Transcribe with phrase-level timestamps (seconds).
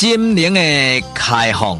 [0.00, 0.60] 心灵的
[1.12, 1.78] 开放，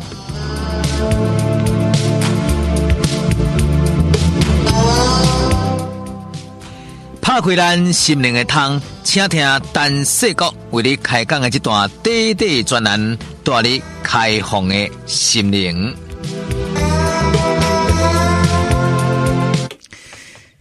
[7.23, 9.43] 拍开咱心灵的窗，请听
[9.73, 15.97] 陈世国为你开讲的这段短短专栏，带你开放的心灵。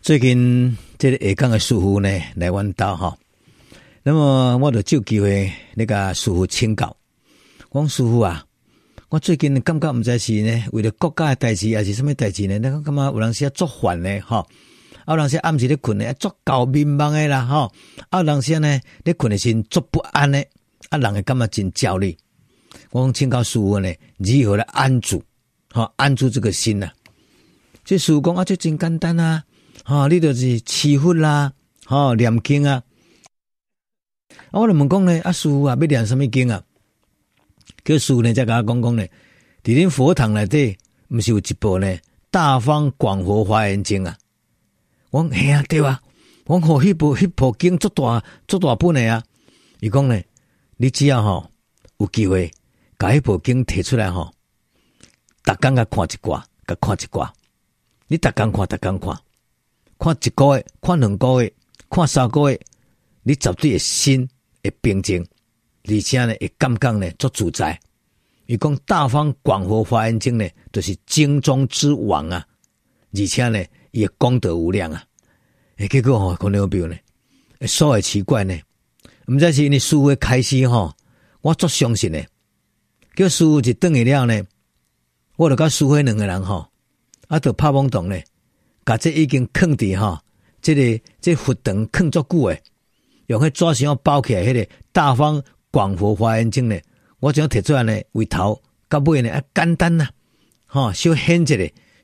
[0.01, 3.13] 最近这个下岗的师傅呢来阮兜哈，
[4.01, 6.95] 那么我就借机会那个师傅请教。
[7.71, 8.43] 讲师傅啊，
[9.09, 12.57] 我最近感觉毋知是呢，为了国家的代志，还是什么代志呢？
[12.57, 14.43] 那个感觉有人是做饭呢，哈，
[15.07, 17.71] 有人是暗时咧困呢，做搞迷茫的啦，哈，
[18.11, 20.43] 有人是呢，咧困的时做不安的，
[20.89, 22.17] 啊，人会感觉真焦虑。
[22.89, 25.21] 我讲请教师傅呢，如何来安住，
[25.71, 26.91] 哈，安住这个心啊？
[27.85, 29.43] 这师傅讲啊，就真简单啊，
[29.83, 31.53] 哈，你就是祈福啦，
[31.85, 32.81] 哈，念经啊。
[34.49, 36.63] 啊，我就问讲呢，啊，师傅啊，要念什么经啊？
[37.89, 39.03] 叫师傅呢，再甲我讲讲呢，
[39.63, 41.87] 伫恁佛堂内底，毋是有一部呢
[42.29, 44.15] 《大方广佛华严经》啊？
[45.09, 45.99] 我讲嘿啊，对啊，
[46.45, 49.23] 我讲迄部迄部经足大足大本的啊。
[49.79, 50.21] 伊讲呢，
[50.77, 51.49] 你只要吼
[51.97, 52.51] 有机会，
[52.99, 54.31] 甲迄部经摕出来吼，
[55.43, 57.27] 逐工甲看一寡，甲看一寡。
[58.05, 59.19] 你逐工看，逐工看，
[59.97, 61.51] 看一个月，看两个月，
[61.89, 62.61] 看三个月，
[63.23, 64.29] 你绝对会心
[64.63, 65.25] 会平静。
[65.89, 67.79] 而且呢，会感觉呢，足自在。
[68.45, 72.45] 伊讲大方广佛华严经呢，就是经中之王啊。
[73.13, 73.59] 而且呢，
[73.91, 75.03] 伊也功德无量啊。
[75.77, 76.95] 诶，结果吼，可能有比如呢，
[77.61, 78.55] 说来奇怪呢，
[79.27, 80.93] 毋知是因为师父开始吼，
[81.41, 82.21] 我足相信呢。
[83.15, 84.43] 叫师父一转去了呢，
[85.37, 86.67] 我就甲师父两个人吼，
[87.27, 88.19] 啊，着拍懵懂呢，
[88.85, 90.19] 甲这已经囥伫吼，
[90.61, 92.61] 这个这佛堂囥足久诶，
[93.27, 95.43] 用迄纸箱包起来，迄个大方。
[95.71, 96.79] 广佛华严经呢，
[97.19, 100.07] 我将提出来呢，为头到尾呢，啊，简单呐，
[100.65, 101.55] 哈，小显一下，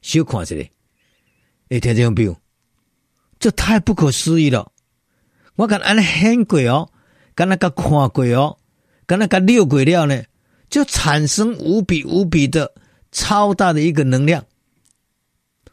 [0.01, 0.55] 小看一下，
[1.69, 2.39] 诶，听这种表，
[3.39, 4.71] 这太不可思议了。
[5.55, 6.89] 我敢安尼显过哦，
[7.33, 8.57] 敢那个看过哦，
[9.07, 10.23] 敢那个溜过了呢，
[10.69, 12.73] 就产生无比无比的
[13.11, 14.45] 超大的一个能量。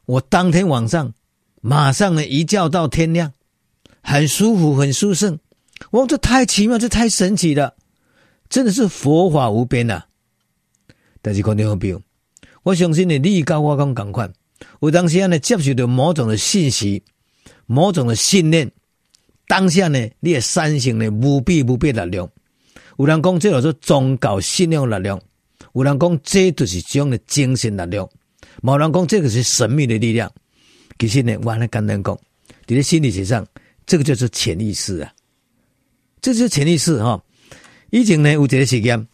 [0.06, 1.12] 我当天晚上
[1.60, 3.32] 马上呢一觉到天亮，
[4.02, 5.38] 很舒服，很舒适。
[5.91, 7.75] 我这太奇妙，这太神奇了。
[8.52, 10.06] 真的是佛法无边呐、啊！
[11.22, 12.02] 但是看到没有，
[12.62, 14.30] 我相信呢，你跟我讲同款，
[14.82, 17.02] 有当时呢接受到某种的信息，
[17.64, 18.70] 某种的信念，
[19.48, 22.30] 当下呢，你的产生呢无比无比力量。
[22.98, 25.19] 有人讲这叫做宗教信仰力量，
[25.72, 28.06] 有人讲这就是这种的精神力量，
[28.60, 30.30] 某人讲这个是神秘的力量。
[30.98, 32.19] 其实呢，我来简单讲，
[32.66, 33.46] 在心理学上，
[33.86, 35.10] 这个就是潜意识啊，
[36.20, 37.19] 这就是潜意识哈。
[37.92, 39.06] 以前呢有一个实验，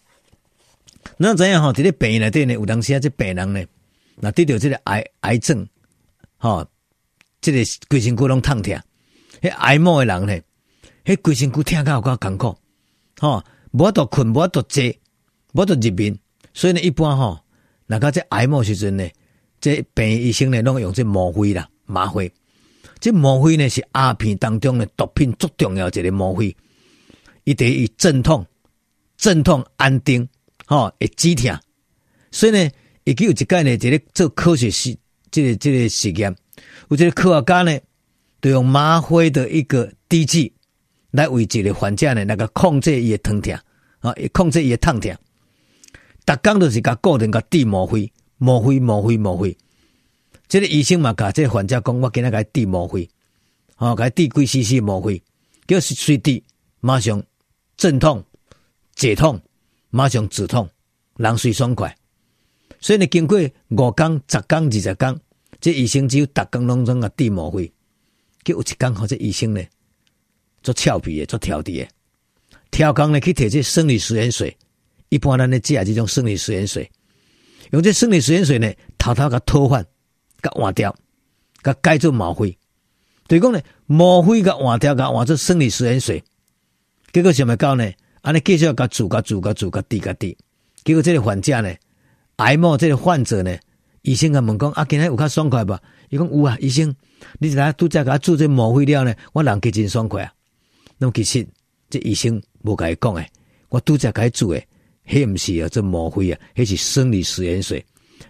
[1.17, 1.73] 那怎样吼？
[1.73, 3.61] 这个病院内底呢，有当时啊，这病人呢，
[4.15, 5.67] 那得到这个癌癌症，
[6.37, 6.65] 吼，
[7.41, 8.73] 这个规身躯拢痛痛，
[9.43, 10.41] 迄癌末的人呢，
[11.05, 12.57] 迄规身躯痛甲有够艰苦，
[13.19, 14.85] 吼，无法度困，无法度坐，
[15.55, 16.17] 无法度入眠，
[16.55, 17.41] 所以呢，一般吼，
[17.85, 19.05] 那个这癌末时阵呢，
[19.61, 22.33] 这病医生呢，拢用这吗啡啦，麻啡，
[23.01, 26.57] 这吗啡呢是鸦片当中的毒品最重要一个吗啡，
[27.43, 28.47] 伊得以镇痛。
[29.19, 30.27] 镇痛安定，
[30.65, 31.59] 吼，会止疼，
[32.31, 32.71] 所以呢，
[33.03, 34.97] 伊有一个呢，这个做科学实，
[35.31, 36.35] 这个这个实验，
[36.89, 37.79] 有这个科学家呢，
[38.41, 40.53] 就用麻灰的一个滴剂
[41.11, 43.53] 来为这个患者呢，那个控制伊的疼痛，
[43.99, 45.13] 啊，控制伊的疼痛。
[46.25, 49.57] 逐工都是甲固定甲滴吗啡，吗啡，吗啡，吗啡。
[50.47, 53.11] 这个医生嘛，甲这个患者讲，我今日甲伊滴吗啡，
[53.75, 55.21] 吼，甲伊滴几 cc 吗啡，
[55.67, 56.45] 叫是随滴，
[56.79, 57.21] 马上
[57.77, 58.25] 镇痛。
[58.99, 59.41] 解痛，
[59.91, 60.69] 马上止痛，
[61.17, 61.97] 人水爽快。
[62.81, 63.39] 所以呢，经过
[63.69, 65.21] 五天、十天、二十天，
[65.61, 67.73] 这医生只有逐工拢总啊滴吗啡。
[68.43, 69.63] 叫有一天，好这医生呢，
[70.65, 71.89] 做俏皮的，做调皮的，
[72.73, 74.57] 调工呢去摕这生理食盐水。
[75.11, 76.91] 一般咱咧食这种生理食盐水，
[77.71, 78.69] 用这生理食盐水呢，
[78.99, 79.87] 偷偷甲脱换，
[80.43, 80.93] 甲换掉，
[81.63, 82.59] 甲改做吗啡。
[83.29, 86.25] 对讲呢，吗啡甲换掉，甲换做生理食盐水。
[87.13, 87.89] 结果想要搞呢？
[88.29, 90.37] 安尼继续甲煮甲煮甲煮甲滴甲滴，
[90.85, 91.75] 结果这个患者呢，
[92.37, 93.57] 癌末这个患者呢，
[94.03, 95.81] 医生甲问讲啊，今日有较爽快吧？
[96.11, 96.95] 伊讲有啊，医生，
[97.39, 100.33] 你来拄则甲煮这吗啡了呢，我人计真爽快啊。
[100.99, 101.49] 那么其实
[101.89, 103.27] 这医生无甲伊讲诶，
[103.71, 104.69] 我拄则甲伊煮诶，
[105.07, 107.83] 迄毋是啊，这吗啡啊，迄是生理食盐水，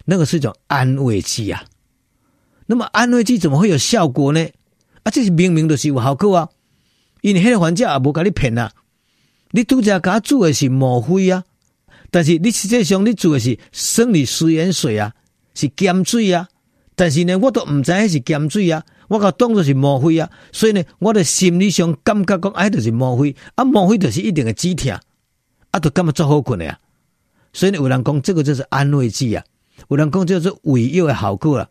[0.05, 1.65] 那个是一种安慰剂啊。
[2.67, 4.49] 那么安慰剂怎么会有效果呢？
[5.03, 6.49] 啊，这是明明就是有效果啊，
[7.23, 8.71] 因为迄个患者也无甲你骗啊。
[9.51, 11.45] 你拄则甲煮的是吗啡啊？
[12.11, 15.13] 但是你实际上你做的是生理食盐水啊，
[15.55, 16.49] 是碱水啊。
[16.95, 20.31] 但是呢，我都唔知系是碱水啊，我个当作是墨菲啊。
[20.53, 24.99] 所以呢，我的心理上感觉讲，哎，就是墨菲啊，墨菲就是一定的止疼，
[25.71, 26.79] 啊，都感觉做好困的啊。
[27.53, 29.45] 所以呢，有人讲这个就是安慰剂啊，
[29.89, 31.69] 有人讲就是胃药的效果啊，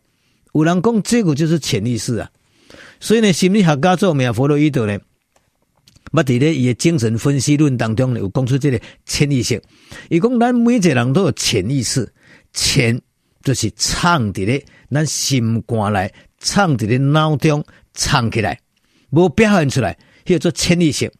[0.52, 2.30] 有人讲这个就是潜意识啊。
[3.00, 4.98] 所以呢，心理学家做咩弗洛伊德呢？
[6.12, 9.62] 捌伫咧伊诶精神分析论当中咧，有讲出这个潜意识。
[10.08, 12.10] 伊讲咱每一个人都有潜意识，
[12.52, 13.00] 潜
[13.42, 18.58] 就是藏伫咧咱心肝内，藏伫咧脑中，藏起来，
[19.10, 21.12] 无表现出来，叫做潜意识。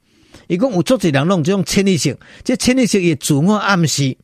[0.46, 4.16] 伊讲有足侪人拢这种潜意识，这潜意识也自我暗示，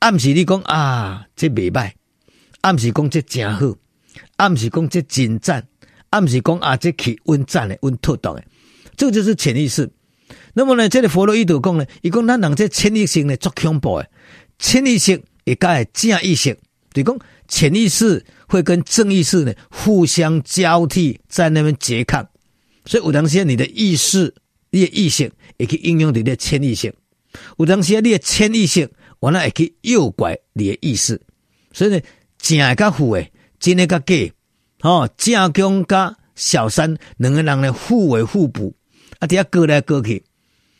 [0.00, 1.92] 暗示你讲啊，这未歹，
[2.62, 3.76] 暗示讲这真好，
[4.36, 5.64] 暗示讲这真赞，
[6.10, 8.44] 暗示讲啊，这去稳赞诶，稳妥当诶。
[8.96, 9.88] 这就是潜意识。
[10.54, 14.08] 那么呢，这个弗洛伊德讲呢，伊讲咱人这潜意识呢，足恐怖诶。
[14.58, 16.56] 潜意识也加正意识，
[16.94, 22.26] 就讲潜意识会跟正意识呢互相交替，在那边拮抗。
[22.86, 24.34] 所以有当时你的意识，
[24.70, 26.90] 你的意识也可以应用你的潜意识；
[27.58, 28.90] 有当时你的潜意识，
[29.20, 31.20] 完了也可以诱拐你的意识。
[31.72, 32.00] 所以呢，
[32.38, 34.14] 正甲负诶，真诶甲假，
[34.80, 38.74] 哦，正宫甲小三两个人呢互为互补。
[39.18, 39.26] 啊！
[39.26, 40.22] 底下割来割去，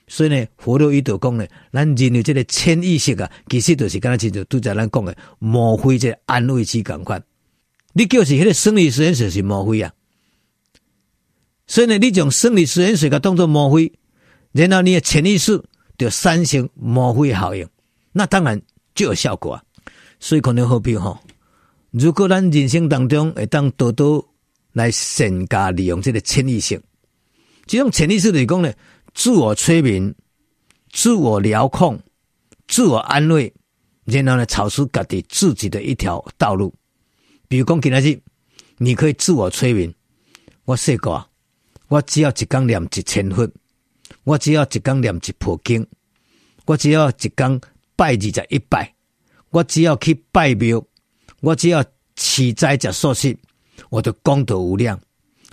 [0.09, 7.23] 所以呢，佛洛伊德讲呢，咱认为这个潜意识啊，其实就是刚才就拄则咱讲的墨菲这安慰剂共款。
[7.93, 9.93] 你就是迄个生理实验水是墨菲啊，
[11.67, 13.91] 所以呢，你将生理实验水个当作墨菲，
[14.53, 15.63] 然后你的潜意识
[15.97, 17.67] 就产生墨菲效应，
[18.13, 18.61] 那当然
[18.95, 19.63] 就有效果啊。
[20.21, 21.19] 所以可能好比吼，
[21.91, 24.27] 如果咱人生当中会当多多
[24.73, 26.81] 来善加利用这个潜意识。
[27.67, 28.73] 这种潜意识的讲呢，
[29.13, 30.15] 自我催眠、
[30.93, 32.01] 自我疗控、
[32.69, 33.53] 自我安慰，
[34.05, 36.73] 然后呢，找出家己自己的一条道路。
[37.49, 38.21] 比如讲，今日
[38.79, 39.93] 你可以自我催眠。
[40.65, 41.29] 我说过，
[41.89, 43.51] 我只要一天念一千佛，
[44.25, 45.87] 我只要一天念一部经，
[46.67, 47.61] 我只要一天
[47.97, 48.95] 拜二十一拜，
[49.51, 50.85] 我只要去拜庙，
[51.41, 51.85] 我只要
[52.15, 53.37] 持斋食素食，
[53.91, 55.01] 我的功德无量，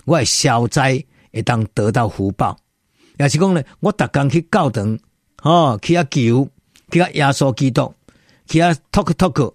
[0.04, 1.04] 我会消灾。
[1.34, 2.56] 会当得到福报，
[3.18, 4.98] 也是讲呢，我逐工去教堂，
[5.42, 6.48] 哦，去阿求，
[6.90, 7.92] 去阿耶稣基督，
[8.46, 9.52] 去阿托克托克，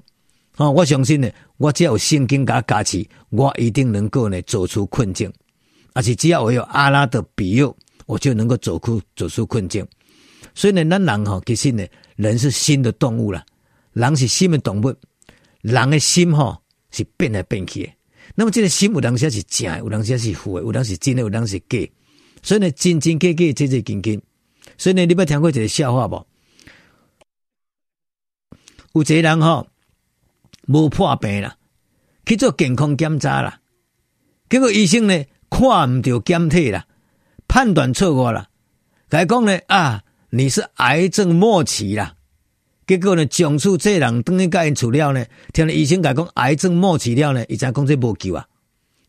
[0.57, 5.31] 哦，我相信呢，我只要有圣经加加持，我一定能够呢走出困境。
[5.93, 9.85] 而且只要我有阿拉的庇佑，我就能够走出走出困境。
[10.53, 11.85] 所以呢，咱人哈，其实呢，
[12.15, 13.43] 人是心的动物啦，
[13.93, 14.93] 人是心的动物，
[15.61, 16.59] 人的心哈
[16.91, 17.91] 是变来变去的。
[18.35, 21.77] 那么这个心有当时是假，有当时是负的，有当时真的，有当时假。
[22.41, 24.21] 所以呢，真真假假，真真假假。
[24.77, 26.25] 所以呢，你捌听过一个笑话无？
[28.93, 29.67] 有一个人吼
[30.67, 31.57] 无破病啦，
[32.25, 33.59] 去做健康检查啦，
[34.49, 36.85] 结果医生呢看唔到检体啦，
[37.47, 38.47] 判断错误啦，
[39.09, 42.15] 来讲呢啊，你是癌症末期啦。
[42.89, 48.43] 结果呢，讲出这人等于甲因处了呢，听了医生甲讲癌症末期了呢，伊才讲这无救啊。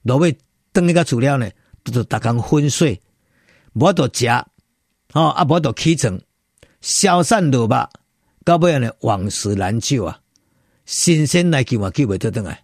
[0.03, 0.37] 落尾
[0.71, 1.51] 等于甲处了呢，
[1.83, 3.01] 都是逐工昏睡，
[3.73, 4.27] 无得食，
[5.15, 6.21] 哦啊无得起床，
[6.83, 7.89] 消散落吧，
[8.45, 10.21] 到尾呢往事难救啊，
[10.85, 12.63] 新鲜来救嘛救袂得等来，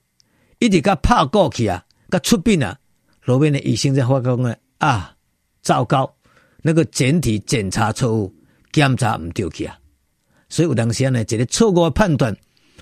[0.59, 2.79] 一直甲拍过去啊，甲出殡啊，
[3.25, 5.17] 落尾呢医生才发觉呢啊，
[5.63, 6.15] 糟糕，
[6.61, 8.35] 那个整体检查错误，
[8.71, 9.79] 检查唔对去啊。
[10.49, 12.37] 所以有当时呢，一个错误的判断，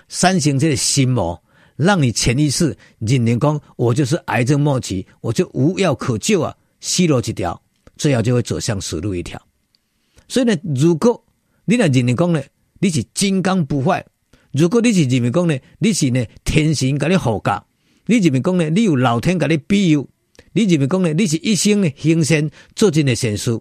[0.09, 1.43] 产生这个心魔，
[1.77, 7.63] 让你潜意识认定讲，我就是癌症末期，我就无药可救啊，死路一条，
[7.97, 9.41] 最后就会走向死路一条。
[10.29, 11.25] 所以呢，如果
[11.65, 12.43] 你来认定讲呢，
[12.81, 14.05] 你是金刚不坏；
[14.53, 17.65] 如果你是认为讲呢，你是呢天神给你护驾；
[18.07, 20.07] 你认为讲呢，你有老天给你庇佑；
[20.53, 23.59] 你认为讲呢，你是一生呢行善做尽的善事，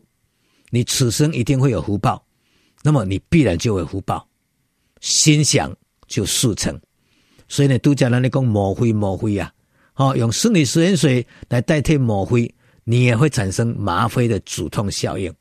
[0.72, 2.23] 你此生一定会有福报。
[2.84, 4.28] 那么你必然就会福报，
[5.00, 5.74] 心想
[6.08, 6.80] 就事成。
[7.48, 9.52] 所以呢，都叫人家讲墨菲墨菲啊，
[9.96, 15.34] 哦，用生理食盐水来代替抹灰，你也会产生麻灰的止痛效应。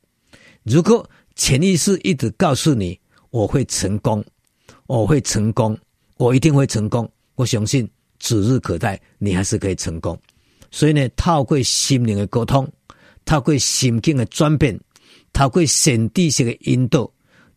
[0.63, 2.99] 如果潜意识一直告诉你
[3.31, 4.25] 我会成功，
[4.87, 5.77] 我会成功，
[6.19, 10.17] 我一定会成功，我相信指日可待，你还是可以成功。
[10.71, 12.71] 所以呢，透过心灵的沟通，
[13.25, 14.79] 透过心境的转变，
[15.33, 17.11] 透过神地识的引导。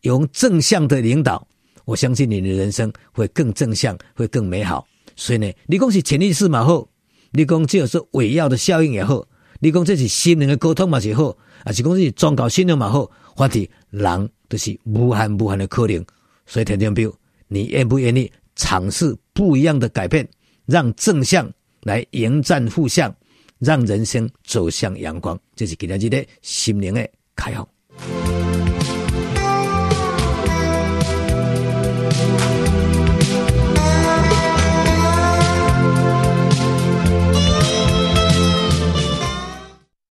[0.06, 1.46] 用正向的领导，
[1.84, 4.86] 我相信你的人生会更正向，会更美好。
[5.14, 6.88] 所以呢，你讲是潜意识嘛好，
[7.30, 9.26] 你讲这是伪药的效应也好，
[9.60, 16.04] 你讲这是心灵的沟通嘛是好，还是讲是宗教信仰嘛好，反正人都是无限无限的可能，
[16.46, 17.12] 所以田中彪，
[17.48, 20.26] 你愿不愿意尝试不一样的改变，
[20.66, 21.50] 让正向
[21.82, 23.14] 来迎战负向，
[23.58, 25.38] 让人生走向阳光？
[25.54, 27.75] 这是今天的心灵的开放。